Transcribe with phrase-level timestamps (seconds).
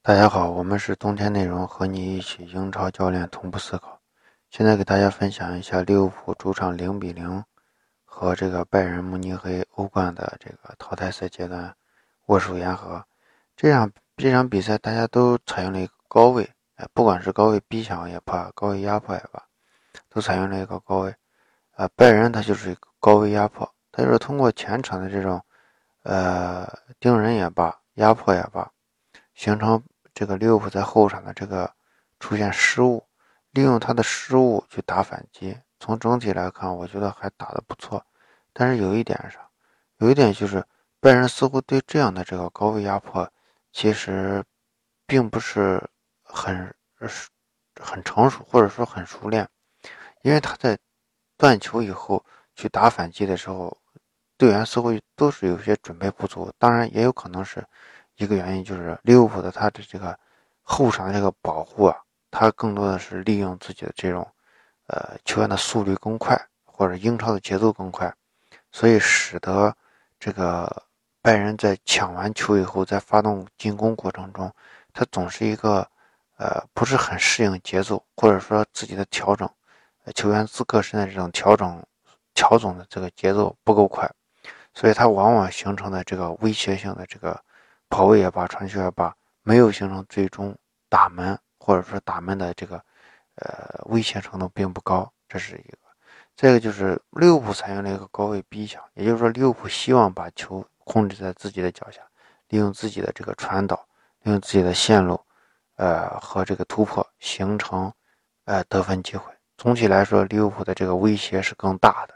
[0.00, 4.00] 大家好，我们是冬天内容，和你一起英超教练同步思考。
[4.48, 7.44] 现在给大家分享一下利物浦主场零比零
[8.06, 11.74] 和这个拜仁慕尼黑欧冠的这个淘汰赛阶段
[12.26, 13.04] 握手言和。
[13.54, 19.42] 这场这场比赛大家都采用了一个高位，哎，不管是高位逼抢也罢，高位压迫也罢，
[20.08, 21.14] 都采用了一个高位。
[21.72, 25.44] 啊，拜仁他就是一个高位压迫，他就是通过前场的这种
[26.04, 26.66] 呃
[26.98, 28.70] 盯人也罢，压迫也罢，
[29.38, 29.80] 形成。
[30.14, 31.72] 这个利物浦在后场的这个
[32.18, 33.06] 出现失误，
[33.52, 35.56] 利用他的失误去打反击。
[35.78, 38.04] 从整体来看，我觉得还打得不错。
[38.52, 39.40] 但是有一点上，
[39.98, 40.64] 有一点就是
[40.98, 43.32] 拜仁似乎对这样的这个高位压迫，
[43.70, 44.42] 其实
[45.06, 45.80] 并不是
[46.24, 46.74] 很
[47.80, 49.48] 很成熟，或者说很熟练。
[50.22, 50.76] 因为他在
[51.36, 52.24] 断球以后
[52.56, 53.78] 去打反击的时候，
[54.36, 56.50] 队员似乎都是有些准备不足。
[56.58, 57.64] 当然，也有可能是。
[58.18, 60.18] 一个原因就是利物浦的他的这个
[60.62, 61.96] 后场这个保护啊，
[62.32, 64.26] 他更多的是利用自己的这种，
[64.88, 68.12] 呃，球员的速率更快，或者英超的节奏更快，
[68.72, 69.72] 所以使得
[70.18, 70.82] 这个
[71.22, 74.52] 拜仁在抢完球以后，在发动进攻过程中，
[74.92, 75.88] 他总是一个
[76.38, 79.48] 呃不是很适应节奏，或者说自己的调整，
[80.16, 81.80] 球员自个身的这种调整
[82.34, 84.10] 调整的这个节奏不够快，
[84.74, 87.40] 所以他往往形成的这个威胁性的这个。
[87.88, 90.56] 跑位也罢，传球也罢，没有形成最终
[90.88, 92.76] 打门，或者说打门的这个，
[93.36, 95.78] 呃，威胁程度并不高，这是一个。
[96.36, 102.00] 再一个就是利物浦采用了一个高位逼抢，也就是说利物浦希望把球控制在自己的脚下，
[102.48, 103.76] 利用自己的这个传导，
[104.22, 105.20] 利用自己的线路，
[105.76, 107.92] 呃，和这个突破形成，
[108.44, 109.32] 呃，得分机会。
[109.56, 112.14] 总体来说，利物浦的这个威胁是更大的。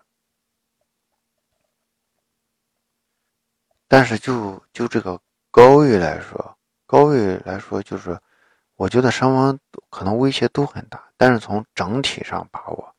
[3.89, 5.21] 但是就就这个。
[5.53, 8.19] 高位来说，高位来说就是，
[8.75, 9.59] 我觉得双方
[9.91, 12.95] 可能威胁都很大，但是从整体上把握，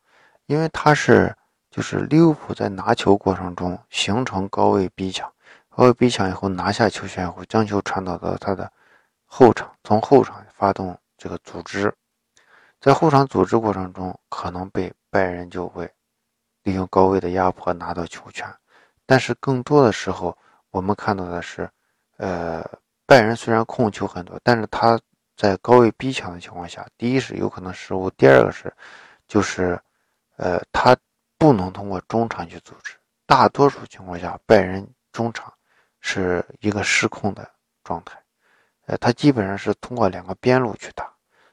[0.46, 1.36] 因为他是
[1.68, 5.28] 就是利物浦在拿球过程中形成高位逼抢，
[5.68, 8.70] 高位逼抢以后拿下球权以后，将球传导到他的
[9.24, 11.92] 后场，从后场发动这个组织，
[12.80, 15.90] 在后场组织过程中可能被拜仁就会
[16.62, 18.48] 利用高位的压迫拿到球权，
[19.04, 20.38] 但是更多的时候
[20.70, 21.68] 我们看到的是。
[22.16, 22.64] 呃，
[23.06, 24.98] 拜仁虽然控球很多，但是他
[25.36, 28.72] 在高位逼抢的情况下，第一是有可能失误，第二个是，
[29.26, 29.78] 就是，
[30.36, 30.96] 呃，他
[31.36, 32.94] 不能通过中场去组织。
[33.26, 35.52] 大多数情况下，拜仁中场
[36.00, 37.50] 是一个失控的
[37.82, 38.16] 状态，
[38.86, 41.12] 呃，他基本上是通过两个边路去打，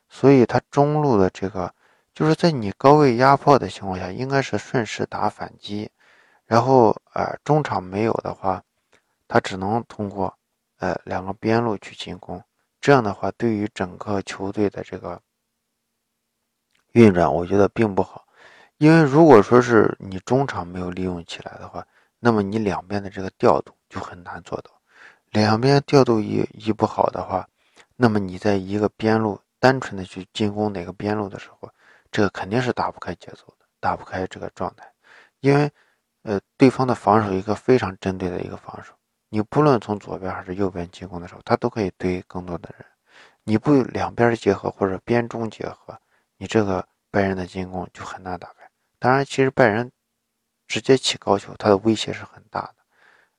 [0.09, 1.73] 所以他中路的这个，
[2.13, 5.89] 就是在你高位压迫的情况下，应该是顺势打反击，
[6.45, 8.61] 然后，呃，中场没有的话，
[9.27, 10.37] 他只能通过。
[10.81, 12.43] 呃，两个边路去进攻，
[12.81, 15.21] 这样的话，对于整个球队的这个
[16.93, 18.25] 运转，我觉得并不好。
[18.79, 21.85] 因为如果说是你中场没有利用起来的话，
[22.17, 24.71] 那么你两边的这个调度就很难做到。
[25.29, 27.47] 两边调度一一不好的话，
[27.95, 31.69] 那么你在一个边路单纯的去进攻哪个边路的时候，
[32.11, 34.91] 这个肯定是打不开节奏的，打不开这个状态。
[35.41, 35.71] 因为，
[36.23, 38.93] 呃，对方的防守一个非常针对的一个防守。
[39.33, 42.85] 你不论从左边还是右边进攻的时候，他都可以堆更多的人。
[43.45, 45.97] 你不两边结合或者边中结合，
[46.35, 48.69] 你这个拜仁的进攻就很难打开。
[48.99, 49.89] 当然，其实拜仁
[50.67, 52.75] 直接起高球，他的威胁是很大的。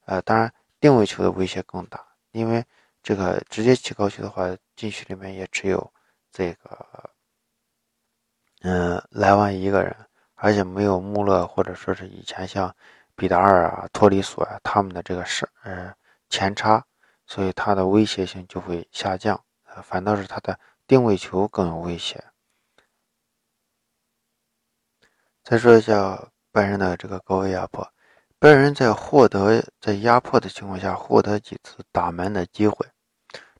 [0.06, 2.64] 呃，当然定位球的威胁更大，因为
[3.02, 5.92] 这个直接起高球的话，禁区里面也只有
[6.30, 7.10] 这个
[8.62, 9.94] 嗯莱万一个人，
[10.36, 12.74] 而且没有穆勒或者说是以前像。
[13.22, 15.94] 比达尔啊，托里索啊，他们的这个是呃
[16.28, 16.84] 前插，
[17.24, 22.20] 所以他的威胁性就会下降，呃，反倒是他的定位球更有威胁。
[25.44, 27.88] 再说一下拜仁的这个高位压迫，
[28.40, 32.84] 拜仁在获得在压迫的情况下获得几次打门的机会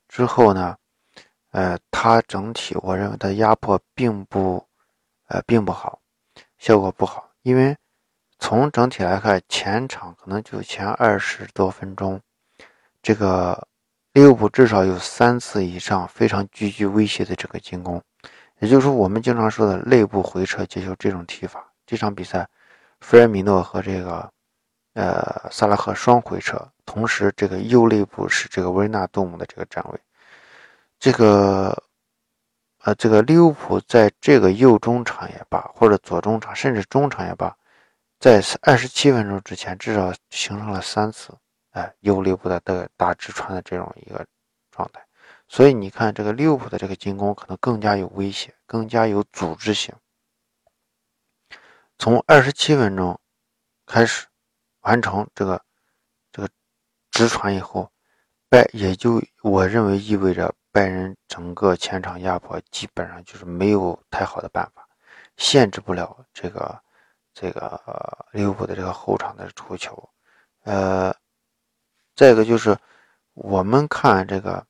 [0.09, 0.75] 之后呢，
[1.51, 4.67] 呃，他整体我认为他压迫并不，
[5.29, 6.01] 呃，并不好，
[6.57, 7.77] 效果不好，因为。
[8.43, 12.19] 从整体来看，前场可能就前二十多分钟，
[13.01, 13.65] 这个
[14.11, 18.03] 利物浦至少有三次以上非常具具威胁的这个进攻，
[18.59, 21.65] 也就是说我们经常说的内部回撤接球这种踢法。
[21.85, 22.45] 这场比赛，
[22.99, 24.29] 弗尔米诺和这个
[24.93, 29.97] 呃萨拉赫双回撤，同时这个右内部是这个维纳杜姆的这个站位，
[30.99, 31.81] 这个
[32.83, 37.55] 呃这个利物浦在这个右中场也罢，或者左中场，甚至中场也罢。
[38.23, 41.37] 在二十七分钟之前，至少形成了三次，
[41.71, 44.25] 哎，右肋部的的打直传的这种一个
[44.71, 45.05] 状态，
[45.49, 49.93] 所以你看这个利物浦的这个进攻可能更加有威胁，更加有组织性。
[51.97, 53.19] 从二十七分钟
[53.85, 54.25] 开始
[54.83, 55.61] 完成这个
[56.31, 56.47] 这个
[57.11, 57.91] 直传以后，
[58.47, 64.87] 拜也就我认为意味着拜仁整个前场压迫基本上就是没有太好的办法，
[65.35, 66.81] 限制不了这个
[67.33, 70.09] 这个利物浦的这个后场的出球。
[70.63, 71.13] 呃，
[72.15, 72.77] 再一个就是
[73.33, 74.65] 我们看这个，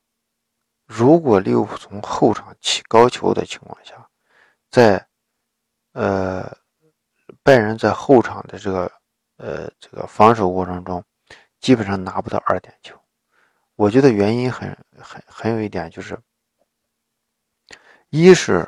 [0.86, 4.08] 如果利物浦从后场起高球的情况下，
[4.70, 5.06] 在
[5.92, 6.56] 呃。
[7.42, 8.90] 拜仁在后场的这个
[9.36, 11.02] 呃这个防守过程中，
[11.60, 12.98] 基本上拿不到二点球。
[13.76, 16.18] 我觉得原因很很很有一点就是，
[18.08, 18.66] 一是，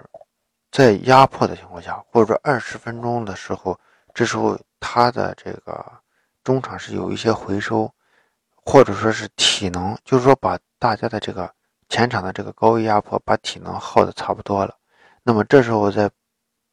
[0.70, 3.78] 在压迫的情况下，或者说二十分钟的时候，
[4.16, 5.84] 这时候他的这个
[6.42, 7.92] 中场是有一些回收，
[8.54, 11.52] 或者说是体能，就是说把大家的这个
[11.90, 14.74] 前场的这个高位压迫，把体能耗的差不多了。
[15.22, 16.10] 那么这时候在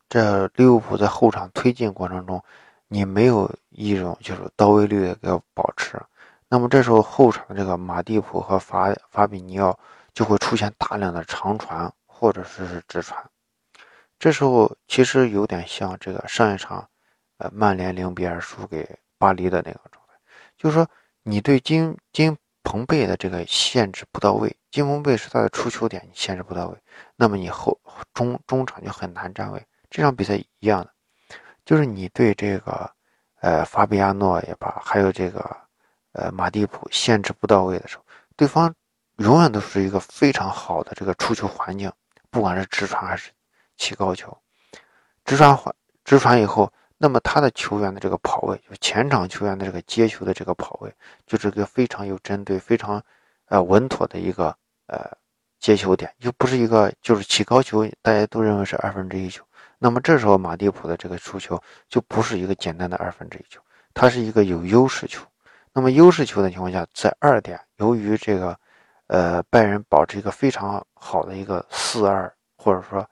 [0.08, 2.42] 这利物浦在后场推进过程中，
[2.88, 6.02] 你没有一种就是到位率的个保持，
[6.48, 9.78] 那么这时候后场这个马蒂普和法法比尼奥
[10.14, 13.22] 就会出现大量的长传或者说是直传，
[14.18, 16.88] 这时候其实有点像这个上一场，
[17.52, 18.88] 曼联零比二输给
[19.18, 20.14] 巴黎的那个状态，
[20.58, 20.88] 就是说
[21.24, 26.78] 你对金金彭贝的这个限制不到位，金彭贝是他的出球点，你限制不到位，
[27.16, 27.80] 那么你后
[28.14, 29.66] 中中场就很难站位。
[29.90, 30.92] 这场比赛一样的，
[31.66, 32.90] 就是你对这个，
[33.42, 35.56] 呃，法比亚诺也罢，还有这个，
[36.14, 38.04] 呃，马蒂普限制不到位的时候，
[38.36, 38.74] 对方
[39.18, 41.92] 永远都是一个非常好的这个出球环境，
[42.32, 43.30] 不管是直传还是
[43.78, 44.36] 起高球，
[45.26, 46.74] 直传环直传以后，
[47.04, 50.90] 那么他的球员的这个跑位，就前场球员的这个接球的这个跑位，
[51.28, 53.04] 就是个非常有针对、非常，
[53.48, 54.56] 呃，稳妥的一个
[54.88, 55.12] 呃
[55.60, 59.44] 接球点，又不是一个就是起高球，大家都认为是二分之一球。
[59.80, 63.60] 那么这时候马蒂普的这个出球就不是一个简单的二分之一球，
[63.94, 65.26] 它是一个有优势球。
[65.74, 68.58] 那么优势球的情况下，在二点，由于这个，
[69.08, 73.06] 呃，拜仁保持一个非常好的一个四二，或者说，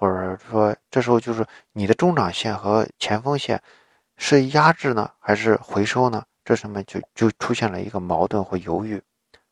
[0.00, 3.62] 或者说这时候就是你的中场线和前锋线
[4.16, 6.24] 是压制呢，还是回收呢？
[6.42, 8.98] 这上面就就出现了一个矛盾或犹豫。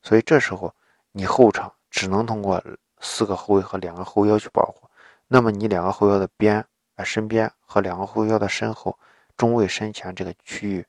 [0.00, 0.74] 所以这时候
[1.12, 2.64] 你后场只能通过
[2.98, 4.88] 四个后卫和两个后腰去保护。
[5.26, 6.64] 那么你两个后腰的边
[6.94, 8.98] 啊身边和两个后腰的身后
[9.36, 10.82] 中卫身前这个区域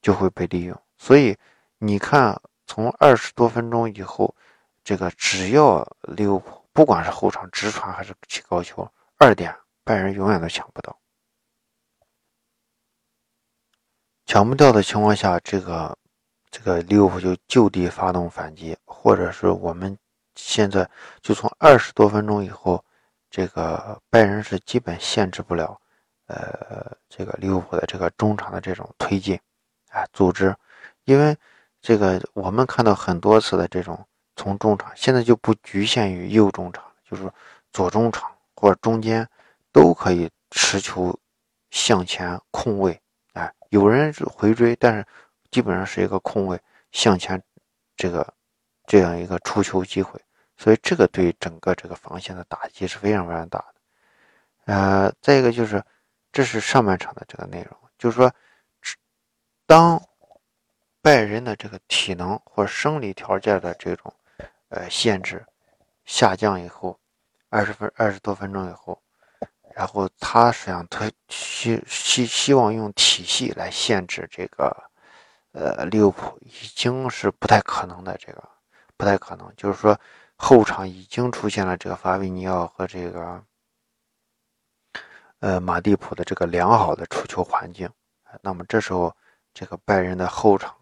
[0.00, 1.36] 就会被利用，所以
[1.76, 4.34] 你看从二十多分钟以后，
[4.82, 8.88] 这个只要利物浦不管是后场直传还是起高球，
[9.22, 10.98] 二点拜仁永远都抢不到，
[14.26, 15.96] 抢不到的情况下，这个
[16.50, 19.96] 这个利物浦就就地发动反击，或者是我们
[20.34, 20.88] 现在
[21.20, 22.84] 就从二十多分钟以后。
[23.34, 25.80] 这个拜仁是基本限制不了，
[26.26, 29.40] 呃，这个利物浦的这个中场的这种推进，
[29.88, 30.54] 啊，组织，
[31.04, 31.34] 因为
[31.80, 37.32] 这个我们看到很多次的这种从中场，现在就不局限于右中场，就是
[37.72, 38.30] 左中场
[38.62, 39.28] 或者中间
[39.72, 41.18] 都可以持球
[41.72, 45.04] 向前控位，哎，有人是回追，但是
[45.50, 46.56] 基本上是一个控位
[46.92, 47.42] 向前，
[47.96, 48.32] 这个
[48.86, 50.20] 这样一个出球机会。
[50.56, 55.82] 所以这个对整个这个防线的打击是非常非常大的，呃，再一个就是，
[56.30, 58.32] 这是上半场的这个内容，就是说，
[59.66, 60.00] 当
[61.00, 64.14] 拜仁的这个体能或生理条件的这种
[64.68, 65.44] 呃限制
[66.04, 66.96] 下降以后，
[67.52, 68.98] 二十分二十多分钟以后，
[69.74, 74.74] 然后他想推希希希望用体系来限制这个
[75.52, 78.42] 呃利物浦，已经是不太可能的，这个
[78.96, 79.98] 不太可能，就是说。
[80.44, 83.44] 后场已经出现了这个法比尼奥和这个，
[85.38, 87.88] 呃马蒂普的这个良好的出球环境，
[88.40, 89.14] 那么这时候
[89.54, 90.74] 这个拜仁的后场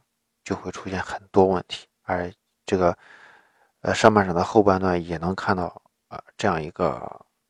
[0.44, 2.32] 就会出现很多问题，而
[2.64, 2.96] 这个，
[3.82, 5.79] 呃上半场的后半段也能看到
[6.10, 7.00] 啊这样一个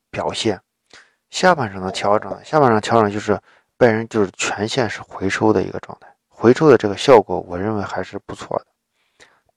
[0.09, 0.61] 表现，
[1.31, 3.37] 下半场的调整，下半场调整就是
[3.77, 8.67] 拜仁就是全线是回收的一个状态，回收的这个效果我认为还是不错的，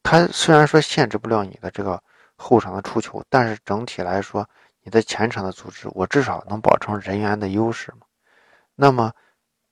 [0.01, 2.01] 他虽然说限制不了你的这个。
[2.35, 4.45] 后场的出球，但是整体来说，
[4.81, 8.07] 你的前场的组织，我至少能保证人员的优势嘛。
[8.75, 9.13] 那么，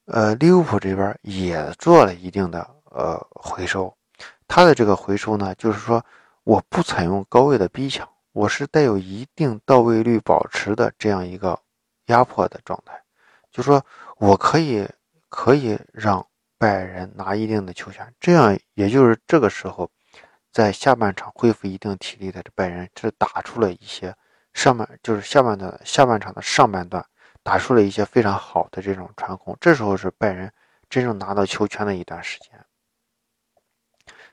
[0.06, 3.94] 呃，利物浦这边也做了一定的呃回收，
[4.48, 6.06] 他的这个回收呢，就是说
[6.44, 11.60] 我不采用高位的逼抢，我是带有一定到位率保持的这样一个
[12.06, 13.02] 压迫的状态，
[13.52, 13.86] 就说
[14.18, 14.88] 我可以
[15.30, 16.26] 可以让
[16.58, 19.90] 拜仁拿一定的球权，这样也就是这个时候。
[20.54, 24.14] 在下半场恢复一定体力的这拜仁，是打出了一些
[24.54, 27.02] 上半就是下半段下半场的上半段
[27.42, 30.52] 打出了一些非常好的这种传控，这时候是拜仁
[30.90, 32.52] 真正拿到球权的一段时间。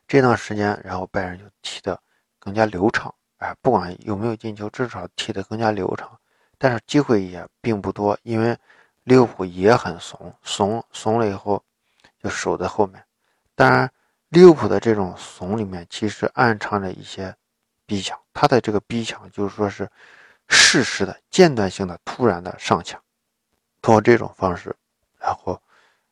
[0.08, 1.96] 这段时间，然后拜仁就踢得
[2.40, 6.10] 更加流畅，哎，不管有没有进球，至少踢得更加流畅。
[6.58, 8.56] 但是机会也并不多，因为
[9.04, 11.62] 利物浦也很怂，怂怂了以后
[12.20, 13.02] 就守在后面。
[13.54, 13.90] 当然，
[14.30, 17.34] 利物浦的这种怂里面其实暗藏着一些
[17.86, 19.88] 逼抢，他的这个逼抢就是说是
[20.48, 23.00] 适时的、间断性的、突然的上抢，
[23.80, 24.74] 通过这种方式，
[25.18, 25.60] 然后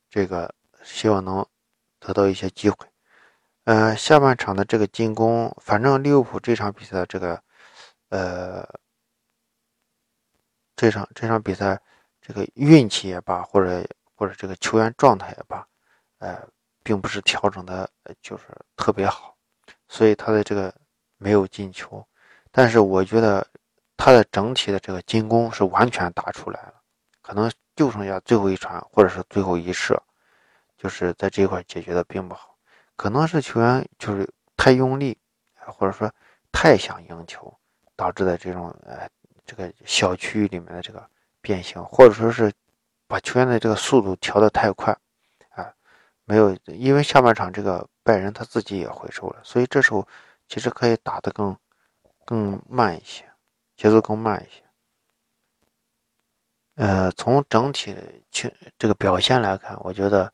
[0.09, 0.55] 这个
[0.85, 1.45] 希望能
[1.99, 2.77] 得到一些机会。
[3.67, 7.43] 呃，下半场的这个进攻，反正利物浦这场比赛的这个，
[8.11, 8.65] 呃，
[10.77, 11.77] 这场这场比赛
[12.21, 15.67] 这个运气也罢，或者或者这个球员状态也罢，
[16.19, 16.47] 呃，
[16.85, 17.91] 并不是调整的，
[18.23, 18.45] 就是
[18.77, 19.37] 特别好，
[19.89, 20.73] 所以他的这个
[21.19, 22.07] 没有进球。
[22.53, 23.45] 但是我觉得
[23.97, 26.75] 他的整体的这个进攻是完全打出来了，
[27.21, 30.01] 可能就剩下最后一传或者是最后一射，
[30.79, 32.56] 就是在这一块解决的并不好。
[32.97, 34.27] 可能是球员就是
[34.57, 35.17] 太用力，
[35.55, 36.11] 或者说
[36.51, 37.55] 太想赢球，
[37.95, 39.07] 导致的这种呃
[39.45, 41.07] 这个小区域里面的这个
[41.43, 42.51] 变形，或者说是
[43.07, 44.97] 把球员的这个速度调得太快，
[45.51, 45.71] 啊，
[46.25, 50.09] 没有，因为下半场这个拜仁他自己也回收了，所以这时候
[50.49, 51.55] 其实可以打得更
[52.25, 53.25] 更慢一些，
[53.77, 54.63] 节奏更慢一些。
[56.77, 57.95] 呃，从整体
[58.31, 60.33] 情这个表现来看，我觉得。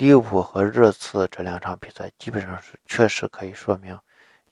[0.00, 4.00] 利物浦和热刺这两场比赛基本上是确实可以说明，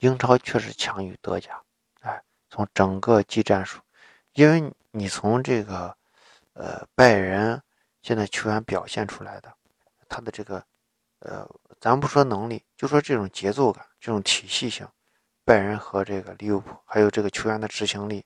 [0.00, 1.58] 英超确实强于德甲。
[2.02, 3.80] 哎，从整个技战术，
[4.34, 5.96] 因为你从这个，
[6.52, 7.58] 呃，拜仁
[8.02, 9.50] 现在球员表现出来的，
[10.06, 10.62] 他的这个，
[11.20, 11.48] 呃，
[11.80, 14.86] 咱不说能力，就说这种节奏感、这种体系性，
[15.46, 18.22] 拜仁和这个利物浦，还有这个球员的执行力，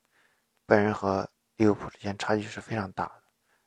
[0.67, 3.23] 拜仁和利物浦之间差距是非常大的。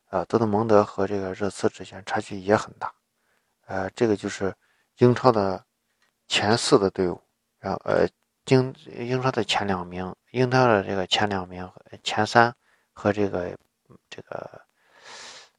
[0.09, 2.93] 呃，多特蒙德和这个热刺之间差距也很大。
[3.65, 4.53] 呃，这个就是
[4.97, 5.63] 英超的
[6.27, 7.19] 前四的队伍，
[7.59, 8.07] 然后呃，
[8.45, 11.67] 英英超的前两名，英超的这个前两名、
[12.03, 12.55] 前三
[12.93, 13.57] 和这个
[14.07, 14.61] 这个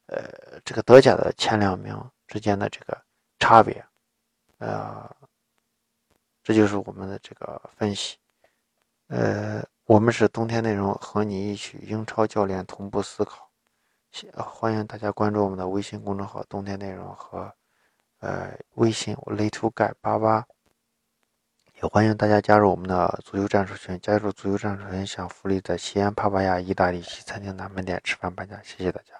[0.05, 2.97] 呃这个德甲的前两名之间的这个
[3.39, 3.85] 差别，
[4.59, 5.13] 呃，
[6.43, 8.17] 这就是我们的这个分析。
[9.07, 13.49] 呃，我们是冬天内容和你一起英超教练同步思考，
[14.37, 17.53] 欢迎大家关注我们的微信公众号“冬天内容”和。
[18.19, 20.45] 呃，微信我雷图盖八八，
[21.75, 23.99] 也欢迎大家加入我们的足球战术群。
[24.01, 28.59] 加入足球战术群享福利，在西安帕帕亚意大利西餐厅南门店吃饭半价。
[28.63, 29.13] 谢谢大家。